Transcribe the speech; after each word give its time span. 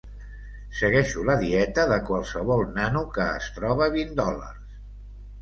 Segueixo 0.77 1.25
la 1.27 1.35
dieta 1.43 1.85
de 1.91 1.99
qualsevol 2.07 2.65
nano 2.79 3.05
que 3.19 3.29
es 3.35 3.51
troba 3.59 3.93
vint 3.99 4.19
dòlars. 4.23 4.83